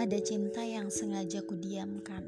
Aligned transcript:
Ada 0.00 0.16
cinta 0.24 0.64
yang 0.64 0.88
sengaja 0.88 1.44
kudiamkan. 1.44 2.24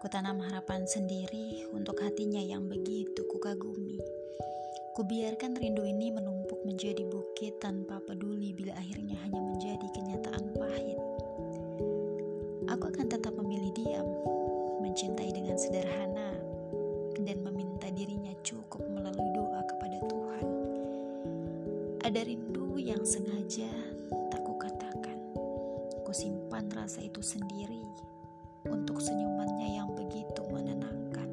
Kutanam 0.00 0.40
harapan 0.40 0.88
sendiri 0.88 1.68
untuk 1.68 2.00
hatinya 2.00 2.40
yang 2.40 2.64
begitu 2.64 3.28
kukagumi. 3.28 4.00
Kubiarkan 4.96 5.60
rindu 5.60 5.84
ini 5.84 6.08
menumpuk 6.08 6.64
menjadi 6.64 7.04
bukit 7.04 7.60
tanpa 7.60 8.00
peduli 8.00 8.56
bila 8.56 8.72
akhirnya 8.72 9.20
hanya 9.20 9.36
menjadi 9.36 9.84
kenyataan 9.84 10.44
pahit. 10.56 11.00
Aku 12.72 12.88
akan 12.88 13.04
tetap 13.04 13.36
memilih 13.36 13.68
diam, 13.76 14.08
mencintai 14.80 15.28
dengan 15.28 15.60
sederhana, 15.60 16.40
dan 17.20 17.36
meminta 17.44 17.92
dirinya 17.92 18.32
cukup 18.40 18.80
melalui 18.88 19.28
doa 19.36 19.60
kepada 19.76 19.98
Tuhan. 20.08 20.46
Ada 22.00 22.20
rindu 22.24 22.80
yang 22.80 23.04
sengaja 23.04 23.68
Ku 26.08 26.16
simpan 26.16 26.72
rasa 26.72 27.04
itu 27.04 27.20
sendiri 27.20 27.84
untuk 28.64 28.96
senyumannya 28.96 29.76
yang 29.76 29.92
begitu 29.92 30.40
menenangkan. 30.48 31.28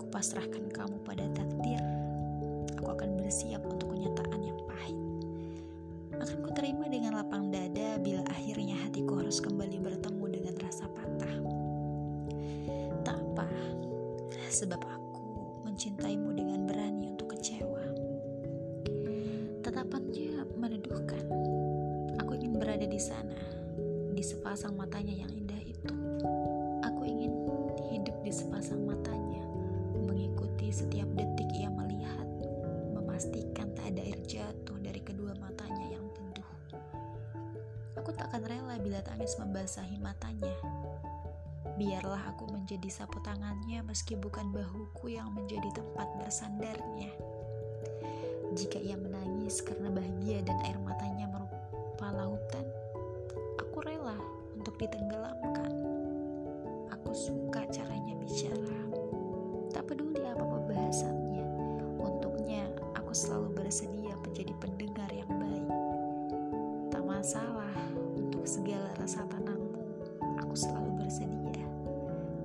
Kupasrahkan 0.00 0.72
kamu 0.72 0.96
pada 1.04 1.28
takdir. 1.36 1.76
Aku 2.80 2.96
akan 2.96 3.20
bersiap 3.20 3.60
untuk 3.68 3.92
kenyataan 3.92 4.40
yang 4.40 4.56
pahit. 4.64 4.96
Akan 6.16 6.40
ku 6.40 6.48
terima 6.56 6.88
dengan 6.88 7.20
lapang 7.20 7.52
dada 7.52 8.00
bila 8.00 8.24
akhirnya 8.32 8.88
hatiku 8.88 9.20
harus 9.20 9.36
kembali 9.36 9.84
bertemu 9.84 10.24
dengan 10.32 10.54
rasa 10.64 10.88
patah. 10.88 11.36
Tak 13.04 13.20
apa, 13.20 13.52
sebab 14.48 14.80
aku 14.80 15.28
mencintaimu 15.68 16.32
dengan 16.32 16.64
berani 16.64 17.12
untuk 17.12 17.36
kecewa. 17.36 17.84
Tatapannya 19.60 20.56
meneduhkan. 20.56 21.20
Aku 22.16 22.32
ingin 22.32 22.56
berada 22.56 22.88
di 22.88 22.96
sana 22.96 23.57
di 24.18 24.26
sepasang 24.26 24.74
matanya 24.74 25.14
yang 25.14 25.30
indah 25.30 25.62
itu. 25.62 25.94
Aku 26.82 27.06
ingin 27.06 27.30
hidup 27.86 28.18
di 28.26 28.34
sepasang 28.34 28.82
matanya, 28.82 29.46
mengikuti 29.94 30.74
setiap 30.74 31.06
detik 31.14 31.46
ia 31.54 31.70
melihat, 31.70 32.26
memastikan 32.98 33.70
tak 33.78 33.94
ada 33.94 34.02
air 34.02 34.18
jatuh 34.26 34.74
dari 34.82 34.98
kedua 35.06 35.38
matanya 35.38 35.86
yang 35.94 36.02
teduh. 36.18 36.50
Aku 38.02 38.10
tak 38.10 38.34
akan 38.34 38.42
rela 38.42 38.74
bila 38.82 38.98
tangis 39.06 39.38
membasahi 39.38 40.02
matanya. 40.02 40.58
Biarlah 41.78 42.34
aku 42.34 42.50
menjadi 42.50 42.90
sapu 42.90 43.22
tangannya 43.22 43.86
meski 43.86 44.18
bukan 44.18 44.50
bahuku 44.50 45.14
yang 45.14 45.30
menjadi 45.30 45.78
tempat 45.78 46.10
bersandarnya. 46.18 47.14
Jika 48.50 48.82
ia 48.82 48.98
menangis 48.98 49.62
karena 49.62 49.94
bahagia 49.94 50.42
dan 50.42 50.58
air 50.66 50.74
matanya 50.82 51.30
merupa 51.30 51.47
ditenggelamkan. 54.78 55.74
Aku 56.94 57.10
suka 57.10 57.66
caranya 57.66 58.14
bicara. 58.14 58.80
Tak 59.74 59.90
peduli 59.90 60.22
apa 60.22 60.40
pembahasannya. 60.46 61.42
Untuknya, 61.98 62.70
aku 62.94 63.10
selalu 63.10 63.58
bersedia 63.58 64.14
menjadi 64.22 64.54
pendengar 64.62 65.10
yang 65.10 65.26
baik. 65.34 65.68
Tak 66.94 67.02
masalah 67.02 67.74
untuk 68.14 68.46
segala 68.46 68.94
rasa 69.02 69.26
tenangmu. 69.26 69.82
Aku 70.46 70.54
selalu 70.54 71.02
bersedia. 71.02 71.66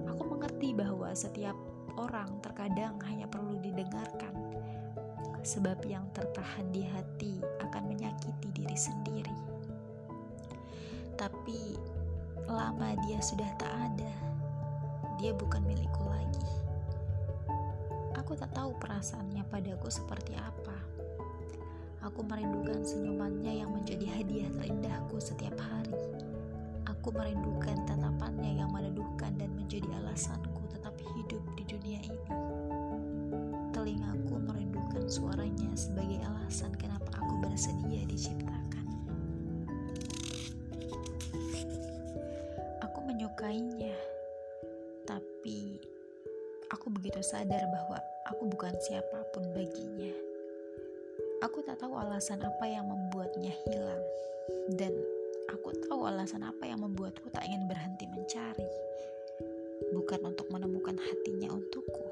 Aku 0.10 0.26
mengerti 0.26 0.74
bahwa 0.74 1.14
setiap 1.14 1.56
orang 2.02 2.42
terkadang 2.42 2.98
hanya 3.06 3.30
perlu 3.30 3.62
didengarkan. 3.62 4.34
Sebab 5.46 5.86
yang 5.86 6.10
tertahan 6.18 6.66
di 6.74 6.82
hati 6.82 7.38
akan 7.62 7.94
menyakiti 7.94 8.50
diri 8.56 8.78
sendiri 8.80 9.54
tapi 11.24 11.78
lama 12.48 12.96
dia 13.08 13.20
sudah 13.24 13.48
tak 13.56 13.72
ada. 13.72 14.14
Dia 15.20 15.32
bukan 15.32 15.64
milikku 15.64 16.04
lagi. 16.08 16.48
Aku 18.20 18.36
tak 18.36 18.52
tahu 18.56 18.76
perasaannya 18.80 19.44
padaku 19.48 19.88
seperti 19.88 20.36
apa. 20.36 20.76
Aku 22.04 22.20
merindukan 22.28 22.84
senyumannya 22.84 23.64
yang 23.64 23.72
menjadi 23.72 24.20
hadiah 24.20 24.52
terindahku 24.60 25.24
setiap 25.24 25.56
hari. 25.56 25.96
Aku 26.84 27.16
merindukan 27.16 27.80
tatapannya 27.88 28.60
yang 28.60 28.72
meneduhkan 28.76 29.40
dan 29.40 29.52
menjadi 29.56 29.88
alasanku 30.04 30.68
tetap 30.68 30.96
hidup 31.00 31.44
di 31.56 31.64
dunia 31.64 32.00
ini. 32.04 32.28
Telingaku 33.72 34.36
merindukan 34.44 35.08
suaranya 35.08 35.72
sebagai 35.80 36.20
alasan 36.28 36.76
kenapa 36.76 37.08
aku 37.24 37.40
bersedia 37.48 38.04
diciptakan. 38.04 38.43
Aku 46.84 47.00
begitu 47.00 47.24
sadar 47.24 47.64
bahwa 47.72 47.96
aku 48.28 48.44
bukan 48.44 48.76
siapa 48.84 49.24
pun 49.32 49.48
baginya. 49.56 50.12
Aku 51.40 51.64
tak 51.64 51.80
tahu 51.80 51.96
alasan 51.96 52.44
apa 52.44 52.68
yang 52.68 52.84
membuatnya 52.92 53.56
hilang 53.64 54.04
dan 54.76 54.92
aku 55.48 55.72
tahu 55.88 56.04
alasan 56.04 56.44
apa 56.44 56.68
yang 56.68 56.84
membuatku 56.84 57.32
tak 57.32 57.48
ingin 57.48 57.72
berhenti 57.72 58.04
mencari. 58.12 58.68
Bukan 59.96 60.28
untuk 60.28 60.52
menemukan 60.52 61.00
hatinya 61.00 61.56
untukku, 61.56 62.04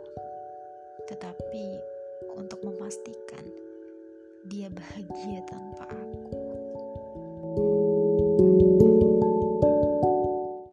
tetapi 1.12 1.66
untuk 2.40 2.64
memastikan 2.64 3.44
dia 4.48 4.72
bahagia 4.72 5.44
tanpa 5.52 5.84